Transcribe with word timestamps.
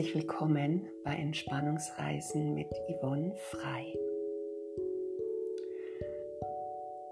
Herzlich 0.00 0.14
willkommen 0.14 0.88
bei 1.04 1.14
Entspannungsreisen 1.14 2.54
mit 2.54 2.68
Yvonne 2.88 3.34
Frei. 3.36 3.84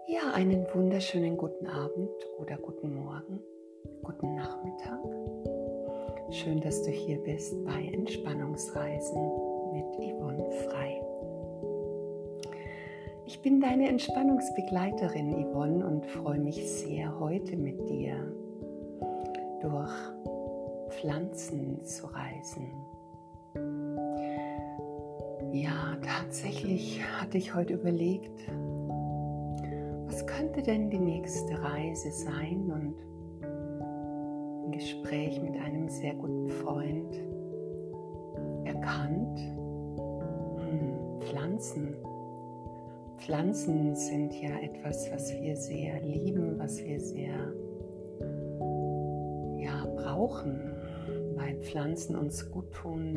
Ja, 0.07 0.33
einen 0.33 0.67
wunderschönen 0.73 1.37
guten 1.37 1.66
Abend 1.66 2.09
oder 2.39 2.57
guten 2.57 2.95
Morgen, 2.95 3.41
guten 4.03 4.35
Nachmittag. 4.37 5.01
Schön, 6.30 6.62
dass 6.62 6.83
du 6.83 6.91
hier 6.91 7.19
bist 7.19 7.62
bei 7.66 7.91
Entspannungsreisen 7.93 9.23
mit 9.75 9.84
Yvonne 9.98 10.51
Frei. 10.51 11.02
Ich 13.27 13.43
bin 13.43 13.61
deine 13.61 13.91
Entspannungsbegleiterin 13.91 15.45
Yvonne 15.45 15.87
und 15.87 16.07
freue 16.07 16.41
mich 16.41 16.66
sehr, 16.66 17.20
heute 17.20 17.55
mit 17.55 17.87
dir 17.91 18.33
durch 19.61 19.93
Pflanzen 21.01 21.84
zu 21.84 22.07
reisen. 22.07 22.73
Ja, 25.52 25.97
tatsächlich 26.02 27.01
hatte 27.21 27.38
ich 27.38 27.55
heute 27.55 27.74
überlegt, 27.74 28.51
was 30.07 30.27
könnte 30.27 30.61
denn 30.61 30.91
die 30.91 30.98
nächste 30.98 31.62
Reise 31.62 32.11
sein 32.11 32.71
und 32.73 32.97
im 34.65 34.73
Gespräch 34.73 35.41
mit 35.41 35.57
einem 35.61 35.88
sehr 35.88 36.15
guten 36.15 36.51
Freund 36.51 37.15
erkannt, 38.65 39.38
hm, 40.57 41.21
Pflanzen. 41.21 41.95
Pflanzen 43.19 43.95
sind 43.95 44.35
ja 44.35 44.59
etwas, 44.59 45.10
was 45.12 45.33
wir 45.33 45.55
sehr 45.55 46.01
lieben, 46.01 46.59
was 46.59 46.83
wir 46.83 46.99
sehr 46.99 47.52
ja, 49.59 49.87
brauchen 49.96 50.77
weil 51.39 51.57
Pflanzen 51.61 52.17
uns 52.17 52.51
gut 52.51 52.73
tun, 52.73 53.17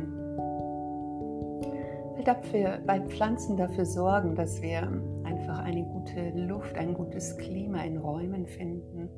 weil, 2.14 2.24
dafür, 2.24 2.80
weil 2.86 3.02
Pflanzen 3.08 3.56
dafür 3.56 3.84
sorgen, 3.84 4.34
dass 4.34 4.62
wir 4.62 4.82
einfach 5.24 5.58
eine 5.58 5.84
gute 5.84 6.30
Luft, 6.30 6.76
ein 6.76 6.94
gutes 6.94 7.36
Klima 7.36 7.82
in 7.82 7.98
Räumen 7.98 8.46
finden. 8.46 9.08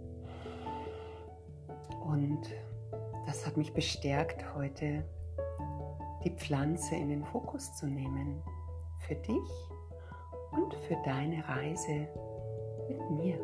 Und 2.04 2.42
das 3.26 3.46
hat 3.46 3.56
mich 3.56 3.72
bestärkt, 3.72 4.54
heute 4.54 5.04
die 6.24 6.30
Pflanze 6.30 6.94
in 6.96 7.08
den 7.08 7.24
Fokus 7.24 7.74
zu 7.76 7.86
nehmen. 7.86 8.42
Für 9.06 9.14
dich 9.16 9.68
und 10.52 10.74
für 10.88 10.96
deine 11.04 11.46
Reise 11.46 12.08
mit 12.88 13.10
mir. 13.10 13.38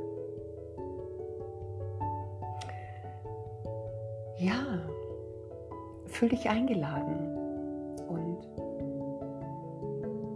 Ja, 4.38 4.80
Fühl 6.20 6.28
dich 6.28 6.50
eingeladen 6.50 7.16
und 8.10 8.46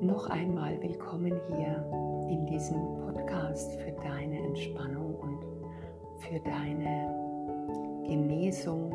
noch 0.01 0.31
einmal 0.31 0.81
willkommen 0.81 1.39
hier 1.55 2.27
in 2.27 2.47
diesem 2.47 2.81
Podcast 3.05 3.75
für 3.75 3.93
deine 4.03 4.39
Entspannung 4.47 5.15
und 5.17 5.45
für 6.21 6.41
deine 6.41 8.03
Genesung, 8.07 8.91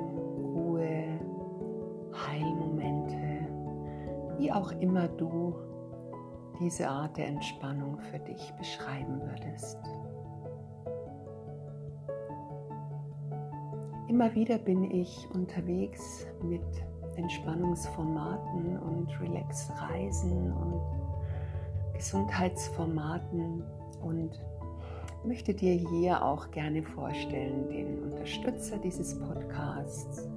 Ruhe, 0.55 1.03
Heilmomente, 2.27 3.45
wie 4.39 4.51
auch 4.51 4.71
immer 4.81 5.07
du 5.09 5.53
diese 6.59 6.89
Art 6.89 7.15
der 7.17 7.27
Entspannung 7.27 7.99
für 7.99 8.17
dich 8.17 8.51
beschreiben 8.57 9.21
würdest. 9.21 9.77
Immer 14.19 14.35
wieder 14.35 14.57
bin 14.57 14.91
ich 14.91 15.29
unterwegs 15.33 16.27
mit 16.43 16.59
Entspannungsformaten 17.15 18.77
und 18.77 19.07
Relax-Reisen 19.21 20.51
und 20.51 20.81
Gesundheitsformaten 21.93 23.63
und 24.01 24.31
möchte 25.23 25.53
dir 25.53 25.71
hier 25.71 26.21
auch 26.21 26.51
gerne 26.51 26.83
vorstellen 26.83 27.69
den 27.69 28.11
Unterstützer 28.11 28.77
dieses 28.79 29.17
Podcasts, 29.17 30.27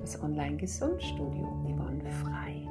das 0.00 0.22
Online-Gesundstudio 0.22 1.46
Yvonne 1.68 2.10
Frei 2.22 2.66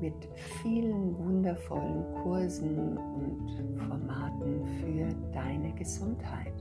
mit 0.00 0.28
vielen 0.60 1.16
wundervollen 1.18 2.04
Kursen 2.24 2.98
und 2.98 3.78
Formaten 3.78 4.66
für 4.80 5.06
deine 5.32 5.72
Gesundheit. 5.74 6.57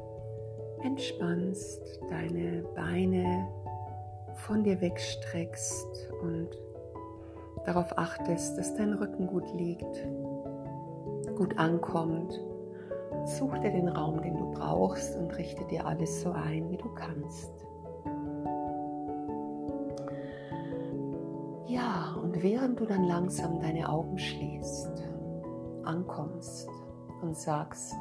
entspannst, 0.83 1.81
deine 2.11 2.65
Beine 2.75 3.49
von 4.35 4.63
dir 4.63 4.81
wegstreckst 4.81 6.11
und 6.21 6.49
darauf 7.65 7.97
achtest, 7.97 8.59
dass 8.59 8.75
dein 8.75 8.93
Rücken 8.93 9.27
gut 9.27 9.53
liegt, 9.55 10.07
gut 11.37 11.59
ankommt 11.59 12.39
Such 13.25 13.59
dir 13.59 13.71
den 13.71 13.89
Raum, 13.89 14.21
den 14.23 14.37
du 14.37 14.51
brauchst 14.51 15.17
und 15.17 15.37
richte 15.37 15.65
dir 15.67 15.87
alles 15.87 16.23
so 16.23 16.33
ein, 16.33 16.71
wie 16.71 16.77
du 16.77 16.89
kannst. 16.95 17.53
Ja, 21.67 22.17
und 22.21 22.43
während 22.43 22.81
du 22.81 22.87
dann 22.87 23.05
langsam 23.05 23.61
deine 23.61 23.89
Augen 23.89 24.19
schließt, 24.19 25.05
ankommst 25.85 26.69
und 27.23 27.37
sagst, 27.37 27.95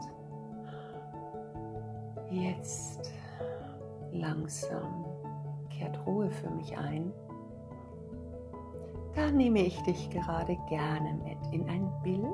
jetzt 2.32 3.12
langsam 4.12 5.06
kehrt 5.70 6.00
Ruhe 6.08 6.32
für 6.32 6.50
mich 6.50 6.78
ein, 6.78 7.14
da 9.16 9.30
nehme 9.32 9.60
ich 9.60 9.82
dich 9.84 10.10
gerade 10.10 10.58
gerne 10.70 11.14
mit 11.24 11.54
in 11.54 11.68
ein 11.70 11.92
Bild. 12.04 12.26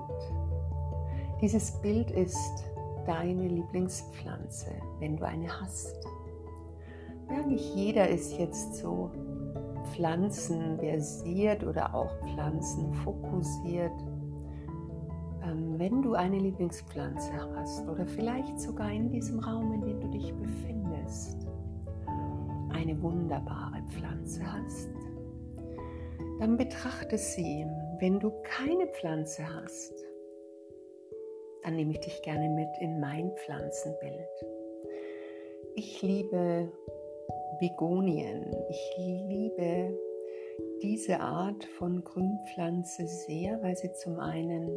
Dieses 1.42 1.72
Bild 1.82 2.12
ist 2.12 2.64
deine 3.06 3.48
Lieblingspflanze, 3.48 4.72
wenn 5.00 5.18
du 5.18 5.26
eine 5.26 5.48
hast. 5.62 5.96
Ja, 7.30 7.46
nicht 7.46 7.76
jeder 7.76 8.08
ist 8.10 8.38
jetzt 8.38 8.76
so 8.76 9.12
pflanzenversiert 9.94 11.64
oder 11.64 11.94
auch 11.94 12.12
pflanzenfokussiert. 12.34 13.92
ähm, 15.44 15.78
wenn 15.78 16.02
du 16.02 16.14
eine 16.14 16.40
Lieblingspflanze 16.40 17.32
hast 17.56 17.88
oder 17.88 18.06
vielleicht 18.06 18.60
sogar 18.60 18.92
in 18.92 19.10
diesem 19.10 19.40
Raum, 19.40 19.74
in 19.74 19.82
dem 19.82 20.02
du 20.02 20.08
dich 20.10 20.34
befindest, 20.34 21.48
eine 22.74 23.02
wunderbare 23.02 23.82
Pflanze 23.90 24.42
hast, 24.52 24.90
dann 26.40 26.58
betrachte 26.58 27.18
sie. 27.18 27.66
Wenn 28.00 28.20
du 28.20 28.32
keine 28.44 28.88
Pflanze 28.88 29.44
hast, 29.56 29.94
dann 31.66 31.78
nehme 31.78 31.94
ich 31.94 32.00
dich 32.00 32.22
gerne 32.22 32.48
mit 32.50 32.70
in 32.80 33.00
mein 33.00 33.32
Pflanzenbild. 33.32 34.30
Ich 35.74 36.00
liebe 36.04 36.72
Begonien. 37.60 38.56
Ich 38.70 38.98
liebe 38.98 39.98
diese 40.84 41.20
Art 41.20 41.66
von 41.66 42.04
Grünpflanze 42.04 43.08
sehr, 43.08 43.62
weil 43.64 43.76
sie 43.76 43.92
zum 43.94 44.20
einen 44.20 44.70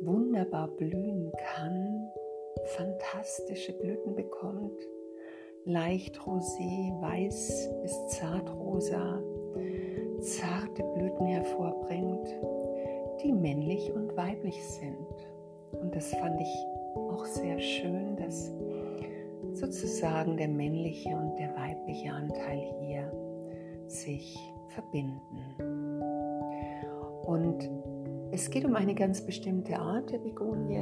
wunderbar 0.00 0.68
blühen 0.68 1.30
kann, 1.36 2.10
fantastische 2.64 3.74
Blüten 3.74 4.14
bekommt, 4.14 4.80
leicht 5.66 6.18
rosé, 6.20 6.98
weiß 7.02 7.70
bis 7.82 8.06
zartrosa, 8.08 9.22
zarte 10.20 10.82
Blüten 10.94 11.26
hervorbringt, 11.26 12.28
die 13.22 13.32
männlich 13.32 13.92
und 13.92 14.16
weiblich 14.16 14.64
sind. 14.66 15.33
Und 15.80 15.94
das 15.94 16.14
fand 16.14 16.40
ich 16.40 16.66
auch 16.96 17.24
sehr 17.24 17.58
schön, 17.58 18.16
dass 18.16 18.52
sozusagen 19.52 20.36
der 20.36 20.48
männliche 20.48 21.10
und 21.10 21.36
der 21.38 21.54
weibliche 21.56 22.12
Anteil 22.12 22.60
hier 22.80 23.12
sich 23.86 24.36
verbinden. 24.68 25.20
Und 27.26 27.70
es 28.32 28.50
geht 28.50 28.64
um 28.64 28.74
eine 28.74 28.94
ganz 28.94 29.24
bestimmte 29.24 29.78
Art 29.78 30.10
der 30.10 30.18
Begonie. 30.18 30.76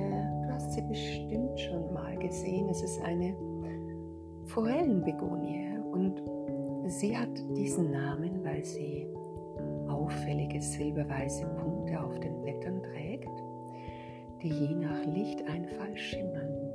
Du 0.47 0.53
hast 0.53 0.73
sie 0.73 0.83
bestimmt 0.83 1.59
schon 1.61 1.93
mal 1.93 2.17
gesehen. 2.17 2.69
Es 2.71 2.83
ist 2.83 3.03
eine 3.03 3.35
Forellenbegonie 4.47 5.79
und 5.93 6.23
sie 6.91 7.17
hat 7.17 7.31
diesen 7.57 7.91
Namen, 7.91 8.43
weil 8.43 8.65
sie 8.65 9.07
auffällige 9.89 10.61
silberweiße 10.61 11.47
Punkte 11.63 12.03
auf 12.03 12.19
den 12.21 12.41
Blättern 12.41 12.83
trägt, 12.83 13.12
die 14.43 14.49
je 14.49 14.75
nach 14.75 15.05
Lichteinfall 15.07 15.97
schimmern. 15.97 16.73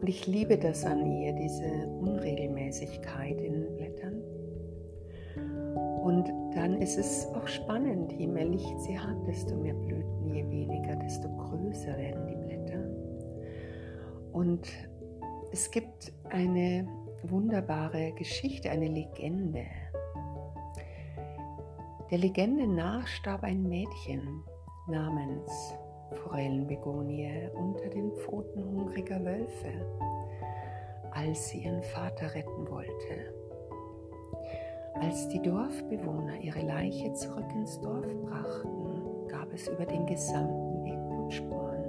Und 0.00 0.08
ich 0.08 0.26
liebe 0.26 0.56
das 0.58 0.84
an 0.84 1.06
ihr, 1.06 1.32
diese 1.32 1.86
Unregelmäßigkeit 2.00 3.40
in 3.40 3.52
den 3.52 3.76
Blättern. 3.76 4.22
Und 6.02 6.28
dann 6.54 6.80
ist 6.80 6.98
es 6.98 7.26
auch 7.34 7.46
spannend, 7.46 8.12
je 8.12 8.26
mehr 8.26 8.44
Licht 8.44 8.80
sie 8.80 8.98
hat, 8.98 9.16
desto 9.26 9.54
mehr 9.56 9.74
Blüten, 9.74 10.34
je 10.34 10.48
weniger, 10.50 10.96
desto 10.96 11.28
größer 11.28 11.96
werden 11.96 12.26
die 12.26 12.34
Blätter. 12.34 12.84
Und 14.32 14.68
es 15.52 15.70
gibt 15.70 16.12
eine 16.30 16.88
wunderbare 17.22 18.12
Geschichte, 18.12 18.70
eine 18.70 18.88
Legende. 18.88 19.66
Der 22.10 22.18
Legende 22.18 22.66
nach 22.66 23.06
starb 23.06 23.44
ein 23.44 23.62
Mädchen 23.62 24.42
namens 24.86 25.74
Forellenbegonie 26.24 27.48
unter 27.54 27.88
den 27.88 28.12
Pfoten 28.12 28.64
hungriger 28.64 29.24
Wölfe, 29.24 29.72
als 31.12 31.48
sie 31.48 31.64
ihren 31.64 31.82
Vater 31.82 32.34
retten 32.34 32.68
wollte. 32.68 33.34
Als 34.94 35.28
die 35.28 35.40
Dorfbewohner 35.40 36.36
ihre 36.40 36.62
Leiche 36.62 37.12
zurück 37.14 37.50
ins 37.54 37.80
Dorf 37.80 38.06
brachten, 38.26 39.28
gab 39.28 39.52
es 39.52 39.68
über 39.68 39.86
den 39.86 40.06
gesamten 40.06 40.84
Weg 40.84 40.98
Blutspuren. 41.08 41.84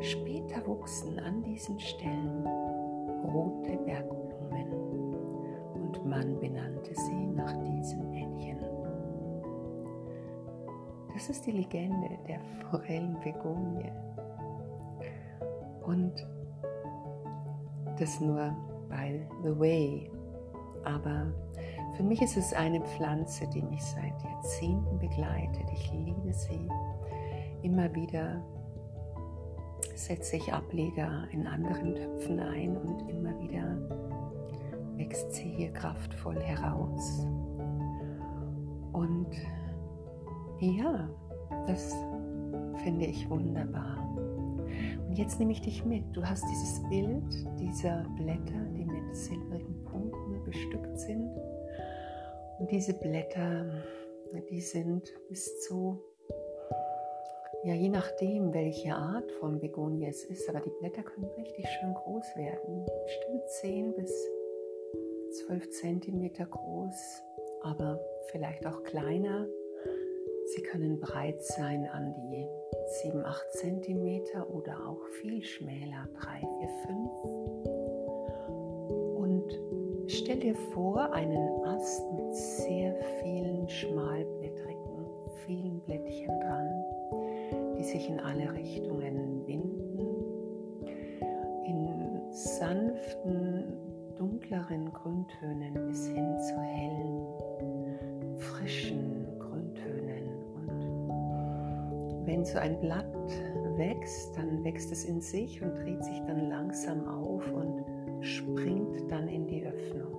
Später 0.00 0.66
wuchsen 0.66 1.18
an 1.18 1.42
diesen 1.42 1.78
Stellen 1.78 2.46
rote 3.24 3.76
Bergblumen 3.84 4.72
und 5.74 6.06
man 6.06 6.38
benannte 6.38 6.94
sie 6.94 7.26
nach 7.26 7.52
diesem 7.64 8.05
Das 11.16 11.30
ist 11.30 11.46
die 11.46 11.52
Legende 11.52 12.10
der 12.28 12.38
Forellenbegonie. 12.70 13.90
Und 15.82 16.12
das 17.98 18.20
nur 18.20 18.54
by 18.90 19.26
the 19.42 19.58
way. 19.58 20.10
Aber 20.84 21.32
für 21.96 22.02
mich 22.02 22.20
ist 22.20 22.36
es 22.36 22.52
eine 22.52 22.82
Pflanze, 22.82 23.48
die 23.48 23.62
mich 23.62 23.82
seit 23.82 24.22
Jahrzehnten 24.22 24.98
begleitet. 24.98 25.64
Ich 25.72 25.90
liebe 25.90 26.34
sie. 26.34 26.68
Immer 27.62 27.94
wieder 27.94 28.44
setze 29.94 30.36
ich 30.36 30.52
Ableger 30.52 31.26
in 31.30 31.46
anderen 31.46 31.94
Töpfen 31.94 32.40
ein 32.40 32.76
und 32.76 33.08
immer 33.08 33.40
wieder 33.40 33.78
wächst 34.96 35.32
sie 35.32 35.48
hier 35.48 35.72
kraftvoll 35.72 36.42
heraus. 36.42 37.26
Und 38.92 39.30
ja, 40.60 41.08
das 41.66 41.94
finde 42.82 43.06
ich 43.06 43.28
wunderbar. 43.28 44.06
Und 45.08 45.16
jetzt 45.16 45.38
nehme 45.38 45.52
ich 45.52 45.60
dich 45.60 45.84
mit. 45.84 46.04
Du 46.12 46.24
hast 46.24 46.44
dieses 46.50 46.82
Bild 46.88 47.58
dieser 47.58 48.04
Blätter, 48.16 48.64
die 48.76 48.84
mit 48.84 49.16
silbrigen 49.16 49.84
Punkten 49.84 50.42
bestückt 50.44 50.98
sind. 50.98 51.30
Und 52.58 52.70
diese 52.70 52.94
Blätter, 52.94 53.66
die 54.50 54.60
sind 54.60 55.12
bis 55.28 55.60
zu, 55.62 56.00
ja, 57.64 57.74
je 57.74 57.88
nachdem, 57.88 58.52
welche 58.52 58.94
Art 58.94 59.30
von 59.32 59.60
Begonie 59.60 60.06
es 60.06 60.24
ist, 60.24 60.48
aber 60.48 60.60
die 60.60 60.72
Blätter 60.80 61.02
können 61.02 61.26
richtig 61.38 61.66
schön 61.68 61.94
groß 61.94 62.36
werden. 62.36 62.86
Bestimmt 63.04 63.48
10 63.60 63.94
bis 63.94 64.12
12 65.46 65.70
Zentimeter 65.70 66.46
groß, 66.46 67.22
aber 67.62 68.00
vielleicht 68.30 68.66
auch 68.66 68.82
kleiner. 68.84 69.46
Sie 70.56 70.62
können 70.62 70.98
breit 70.98 71.42
sein 71.42 71.86
an 71.92 72.14
die 72.14 72.48
7, 73.02 73.22
8 73.22 73.52
cm 73.52 74.22
oder 74.50 74.88
auch 74.88 75.04
viel 75.20 75.42
schmäler, 75.42 76.08
3, 76.14 76.38
4, 76.40 76.68
5. 76.86 77.10
Und 79.18 79.44
stell 80.06 80.38
dir 80.38 80.54
vor, 80.72 81.12
einen 81.12 81.62
Ast 81.66 82.10
mit 82.10 82.34
sehr 82.34 82.94
vielen 83.22 83.68
schmalblättrigen, 83.68 85.06
vielen 85.44 85.78
Blättchen 85.80 86.40
dran, 86.40 86.84
die 87.76 87.84
sich 87.84 88.08
in 88.08 88.18
alle 88.18 88.50
Richtungen 88.54 89.46
winden, 89.46 90.86
in 91.66 92.32
sanften, 92.32 93.76
dunkleren 94.16 94.90
Grüntönen 94.90 95.74
bis 95.86 96.06
hin 96.06 96.38
zu 96.38 96.58
hellen, 96.58 97.26
frischen, 98.38 99.15
wenn 102.26 102.44
so 102.44 102.58
ein 102.58 102.78
Blatt 102.80 103.06
wächst, 103.76 104.36
dann 104.36 104.64
wächst 104.64 104.90
es 104.92 105.04
in 105.04 105.20
sich 105.20 105.62
und 105.62 105.74
dreht 105.76 106.04
sich 106.04 106.20
dann 106.26 106.48
langsam 106.48 107.06
auf 107.06 107.42
und 107.52 107.84
springt 108.20 109.10
dann 109.10 109.28
in 109.28 109.46
die 109.46 109.64
Öffnung. 109.64 110.12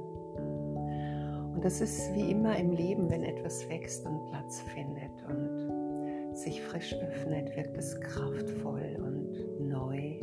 Und 1.53 1.65
das 1.65 1.81
ist 1.81 2.13
wie 2.13 2.31
immer 2.31 2.57
im 2.57 2.71
Leben, 2.71 3.09
wenn 3.09 3.23
etwas 3.23 3.67
wächst 3.69 4.05
und 4.05 4.25
Platz 4.27 4.61
findet 4.73 5.11
und 5.27 6.35
sich 6.35 6.61
frisch 6.61 6.95
öffnet, 6.95 7.55
wirkt 7.55 7.77
es 7.77 7.99
kraftvoll 7.99 8.95
und 8.99 9.67
neu, 9.67 10.19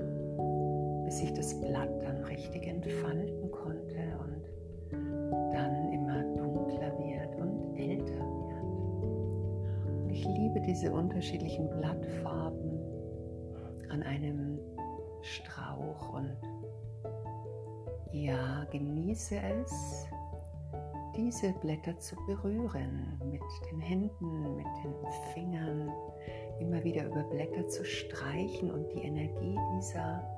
bis 1.05 1.19
sich 1.19 1.33
das 1.35 1.61
Blatt 1.61 1.91
dann 2.03 2.23
richtig 2.25 2.67
entfalten 2.67 3.51
konnte 3.51 3.99
und 4.21 4.54
diese 10.75 10.91
unterschiedlichen 10.91 11.71
Blattfarben 11.71 12.81
an 13.91 14.03
einem 14.03 14.59
Strauch 15.23 16.15
und 16.15 16.37
ja, 18.11 18.65
genieße 18.73 19.37
es, 19.37 20.09
diese 21.17 21.53
Blätter 21.61 21.97
zu 22.01 22.17
berühren 22.27 23.21
mit 23.31 23.41
den 23.71 23.79
Händen, 23.79 24.57
mit 24.57 24.67
den 24.83 24.95
Fingern, 25.33 25.93
immer 26.59 26.83
wieder 26.83 27.05
über 27.05 27.23
Blätter 27.23 27.69
zu 27.69 27.85
streichen 27.85 28.73
und 28.73 28.93
die 28.95 29.03
Energie 29.03 29.57
dieser 29.77 30.29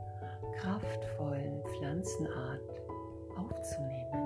kraftvollen 0.58 1.62
Pflanzenart 1.64 2.82
aufzunehmen. 3.38 4.25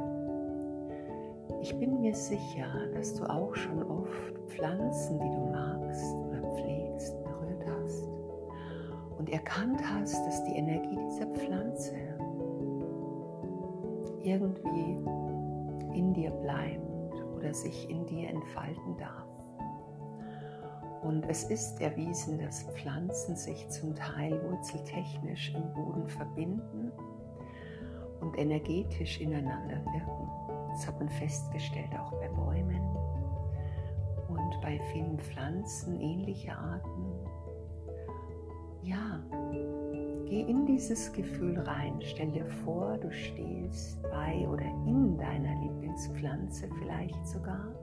Ich 1.62 1.78
bin 1.78 2.00
mir 2.00 2.14
sicher, 2.14 2.66
dass 2.94 3.14
du 3.14 3.24
auch 3.24 3.54
schon 3.54 3.82
oft 3.82 4.38
Pflanzen, 4.48 5.18
die 5.20 5.30
du 5.30 5.46
magst 5.52 6.14
oder 6.14 6.40
pflegst, 6.54 7.22
berührt 7.22 7.64
hast 7.66 8.08
und 9.18 9.28
erkannt 9.30 9.80
hast, 9.84 10.14
dass 10.26 10.42
die 10.44 10.56
Energie 10.56 10.98
dieser 11.10 11.26
Pflanze 11.26 11.96
irgendwie 14.22 14.98
in 15.96 16.14
dir 16.14 16.30
bleibt 16.30 17.14
oder 17.36 17.52
sich 17.52 17.90
in 17.90 18.06
dir 18.06 18.30
entfalten 18.30 18.96
darf. 18.96 19.26
Und 21.02 21.26
es 21.28 21.44
ist 21.44 21.80
erwiesen, 21.80 22.38
dass 22.38 22.62
Pflanzen 22.74 23.36
sich 23.36 23.68
zum 23.68 23.94
Teil 23.94 24.40
wurzeltechnisch 24.50 25.54
im 25.54 25.72
Boden 25.74 26.08
verbinden 26.08 26.90
und 28.20 28.38
energetisch 28.38 29.20
ineinander 29.20 29.76
wirken. 29.92 30.39
Das 30.72 30.86
hat 30.86 30.98
man 30.98 31.08
festgestellt 31.08 31.90
auch 31.98 32.12
bei 32.12 32.28
Bäumen 32.28 32.80
und 34.28 34.60
bei 34.60 34.78
vielen 34.92 35.18
Pflanzen 35.18 36.00
ähnlicher 36.00 36.56
Arten. 36.56 37.06
Ja, 38.82 39.20
geh 40.26 40.42
in 40.42 40.64
dieses 40.64 41.12
Gefühl 41.12 41.58
rein. 41.58 42.00
Stell 42.00 42.30
dir 42.30 42.46
vor, 42.64 42.96
du 42.98 43.10
stehst 43.12 44.00
bei 44.02 44.48
oder 44.48 44.64
in 44.86 45.18
deiner 45.18 45.60
Lieblingspflanze 45.60 46.68
vielleicht 46.78 47.26
sogar, 47.26 47.74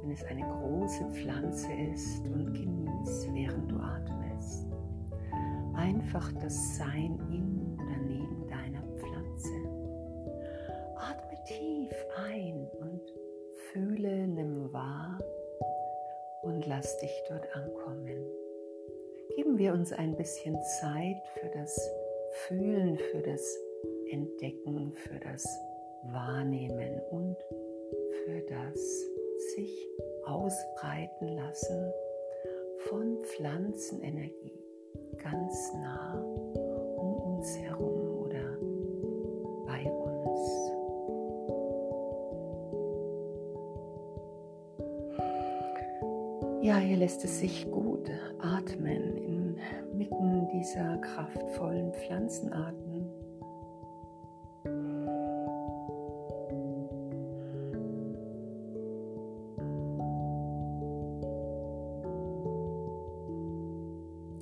wenn 0.00 0.10
es 0.10 0.24
eine 0.24 0.42
große 0.42 1.04
Pflanze 1.10 1.72
ist 1.72 2.26
und 2.26 2.52
genieß, 2.52 3.28
während 3.32 3.70
du 3.70 3.76
atmest. 3.76 4.66
Einfach 5.74 6.32
das 6.40 6.76
Sein 6.76 7.18
in 7.30 7.71
tief 11.46 11.94
ein 12.16 12.68
und 12.78 13.00
fühle, 13.72 14.26
nimm 14.26 14.72
wahr 14.72 15.18
und 16.42 16.66
lass 16.66 16.98
dich 16.98 17.12
dort 17.28 17.46
ankommen. 17.54 18.24
Geben 19.36 19.58
wir 19.58 19.72
uns 19.72 19.92
ein 19.92 20.16
bisschen 20.16 20.60
Zeit 20.80 21.22
für 21.34 21.48
das 21.48 21.90
Fühlen, 22.46 22.96
für 22.96 23.22
das 23.22 23.58
Entdecken, 24.10 24.92
für 24.94 25.18
das 25.18 25.46
Wahrnehmen 26.04 27.00
und 27.10 27.36
für 28.24 28.40
das 28.42 28.76
sich 29.54 29.88
ausbreiten 30.24 31.28
lassen 31.28 31.92
von 32.88 33.22
Pflanzenenergie 33.24 34.62
ganz 35.22 35.72
nah 35.74 36.20
um 36.20 37.36
uns 37.36 37.56
herum 37.58 38.01
Ja, 46.72 46.78
hier 46.78 46.96
lässt 46.96 47.22
es 47.22 47.38
sich 47.38 47.70
gut 47.70 48.10
atmen 48.38 49.18
inmitten 49.18 50.48
dieser 50.54 50.96
kraftvollen 50.96 51.92
Pflanzenarten. 51.92 53.10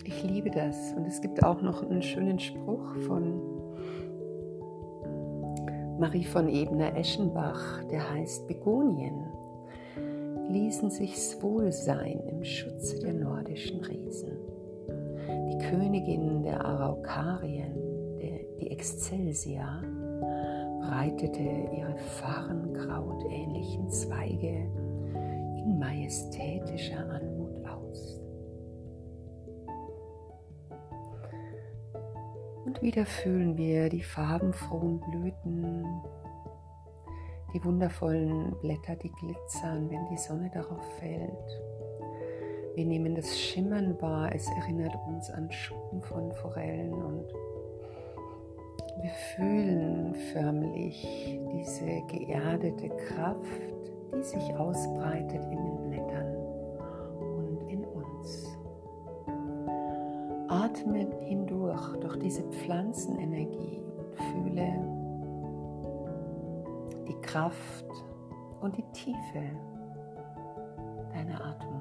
Ich 0.04 0.22
liebe 0.22 0.50
das 0.52 0.92
und 0.96 1.08
es 1.08 1.20
gibt 1.20 1.42
auch 1.42 1.60
noch 1.62 1.82
einen 1.82 2.00
schönen 2.00 2.38
Spruch 2.38 2.94
von 3.08 3.40
Marie 5.98 6.22
von 6.22 6.48
Ebner-Eschenbach, 6.48 7.82
der 7.90 8.08
heißt 8.08 8.46
Begonien 8.46 9.26
ließen 10.50 10.90
sich's 10.90 11.40
wohl 11.42 11.72
sein 11.72 12.20
im 12.28 12.44
Schutze 12.44 12.98
der 13.00 13.12
nordischen 13.12 13.80
Riesen. 13.80 14.36
Die 15.48 15.58
Königin 15.70 16.42
der 16.42 16.64
Araukarien, 16.64 17.74
der, 18.18 18.40
die 18.60 18.70
Excelsia, 18.70 19.82
breitete 20.80 21.40
ihre 21.40 21.96
farrenkrautähnlichen 21.96 23.88
Zweige 23.90 24.68
in 25.58 25.78
majestätischer 25.78 27.08
Anmut 27.08 27.64
aus. 27.66 28.20
Und 32.64 32.82
wieder 32.82 33.06
fühlen 33.06 33.56
wir 33.56 33.88
die 33.88 34.02
farbenfrohen 34.02 35.00
Blüten 35.00 35.84
die 37.52 37.64
wundervollen 37.64 38.54
Blätter, 38.60 38.96
die 38.96 39.10
glitzern, 39.12 39.90
wenn 39.90 40.06
die 40.08 40.16
Sonne 40.16 40.50
darauf 40.52 40.84
fällt. 40.98 41.62
Wir 42.74 42.84
nehmen 42.84 43.14
das 43.14 43.38
Schimmern 43.38 44.00
wahr, 44.00 44.30
es 44.34 44.46
erinnert 44.56 44.94
uns 45.08 45.30
an 45.30 45.50
Schuppen 45.50 46.00
von 46.02 46.32
Forellen 46.32 46.92
und 46.92 47.26
wir 49.02 49.10
fühlen 49.34 50.14
förmlich 50.32 51.40
diese 51.52 52.02
geerdete 52.06 52.88
Kraft, 52.90 53.60
die 54.14 54.22
sich 54.22 54.54
ausbreitet 54.56 55.42
in 55.50 55.64
den 55.64 55.82
Blättern 55.88 56.36
und 56.36 57.70
in 57.70 57.84
uns. 57.84 58.58
Atme 60.48 61.06
hindurch 61.20 61.96
durch 62.00 62.18
diese 62.18 62.42
Pflanzenenergie 62.42 63.82
und 63.96 64.14
fühle, 64.16 64.89
Kraft 67.30 67.86
und 68.60 68.76
die 68.76 68.84
Tiefe 68.92 69.42
deiner 71.12 71.40
Atmung. 71.40 71.80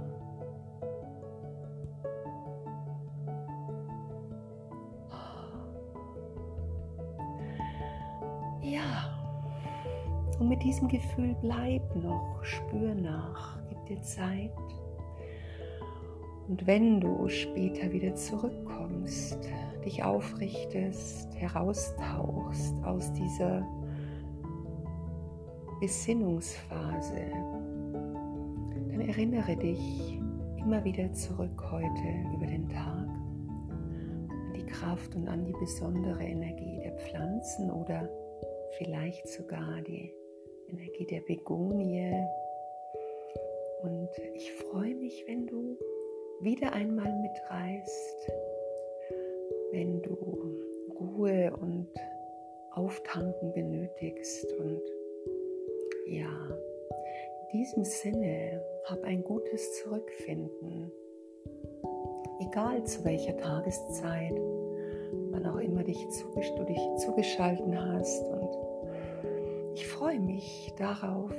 Ja, 8.62 9.18
und 10.40 10.50
mit 10.50 10.62
diesem 10.62 10.88
Gefühl 10.88 11.36
bleib 11.42 11.96
noch, 11.96 12.44
spür 12.44 12.94
nach, 12.94 13.58
gib 13.70 13.84
dir 13.88 14.02
Zeit. 14.04 14.52
Und 16.48 16.68
wenn 16.68 17.02
du 17.02 17.28
später 17.28 17.92
wieder 17.92 18.14
zurückkommst, 18.14 19.40
dich 19.84 20.04
aufrichtest, 20.04 21.34
heraustauchst 21.36 22.76
aus 22.84 23.12
dieser 23.14 23.66
Besinnungsphase, 25.80 27.22
dann 28.92 29.00
erinnere 29.00 29.56
dich 29.56 30.20
immer 30.58 30.84
wieder 30.84 31.12
zurück 31.14 31.72
heute 31.72 32.36
über 32.36 32.48
den 32.48 32.68
Tag 32.68 33.08
an 33.08 34.54
die 34.58 34.66
Kraft 34.66 35.16
und 35.16 35.30
an 35.30 35.46
die 35.46 35.54
besondere 35.54 36.22
Energie 36.22 36.80
der 36.84 36.92
Pflanzen 36.98 37.72
oder 37.72 38.10
vielleicht 38.78 39.26
sogar 39.30 39.82
die 39.82 40.14
Energie 40.68 41.06
der 41.06 41.22
Begonie. 41.22 42.14
Und 43.82 44.10
ich 44.36 44.52
freue 44.52 44.96
mich, 44.96 45.24
wenn 45.28 45.48
du 45.48 45.78
wieder 46.42 46.74
einmal 46.74 47.14
mitreist, 47.22 48.32
wenn 49.72 50.02
du 50.02 50.14
Ruhe 51.00 51.56
und 51.56 51.88
Auftanken 52.72 53.54
benötigst 53.54 54.52
und 54.60 54.82
ja, 56.10 56.28
in 57.52 57.60
diesem 57.60 57.84
Sinne, 57.84 58.62
hab 58.86 59.04
ein 59.04 59.24
gutes 59.24 59.82
Zurückfinden, 59.84 60.92
egal 62.40 62.84
zu 62.84 63.04
welcher 63.06 63.38
Tageszeit, 63.38 64.34
wann 65.32 65.46
auch 65.46 65.60
immer 65.60 65.84
dich 65.84 66.08
du 66.08 66.64
dich 66.64 66.80
zugeschalten 66.98 67.80
hast. 67.80 68.28
Und 68.28 68.50
ich 69.76 69.88
freue 69.88 70.20
mich 70.20 70.74
darauf, 70.78 71.32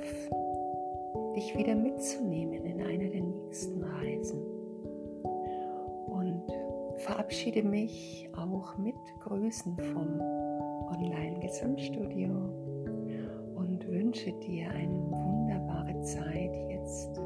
dich 1.35 1.57
wieder 1.57 1.75
mitzunehmen 1.75 2.65
in 2.65 2.81
einer 2.81 3.09
der 3.09 3.21
nächsten 3.21 3.83
Reisen. 3.83 4.41
Und 6.07 6.43
verabschiede 6.97 7.63
mich 7.63 8.29
auch 8.37 8.77
mit 8.77 8.95
Grüßen 9.23 9.77
vom 9.77 10.21
und 13.81 13.91
wünsche 13.91 14.31
dir 14.33 14.69
eine 14.71 14.93
wunderbare 15.11 15.99
Zeit 16.01 16.51
jetzt 16.69 17.19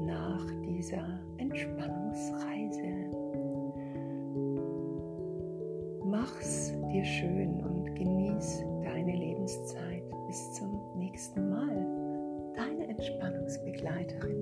nach 0.00 0.46
dieser 0.64 1.18
Entspannungsreise. 1.38 2.82
Mach's 6.04 6.72
dir 6.92 7.04
schön 7.04 7.60
und 7.64 7.94
genieß 7.94 8.64
deine 8.82 9.16
Lebenszeit. 9.16 10.02
Bis 10.26 10.52
zum 10.54 10.80
nächsten 10.96 11.50
Mal. 11.50 12.52
Deine 12.54 12.88
Entspannungsbegleiterin. 12.88 14.35